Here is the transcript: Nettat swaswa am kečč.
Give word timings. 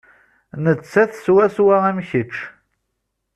Nettat 0.63 1.11
swaswa 1.23 1.75
am 1.89 1.99
kečč. 2.09 2.35